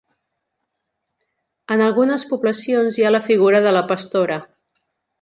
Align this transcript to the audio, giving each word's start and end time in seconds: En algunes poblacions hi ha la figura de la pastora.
En 1.75 1.85
algunes 1.89 2.27
poblacions 2.31 2.99
hi 3.01 3.07
ha 3.09 3.15
la 3.15 3.23
figura 3.31 3.63
de 3.67 3.79
la 3.79 3.89
pastora. 3.95 4.43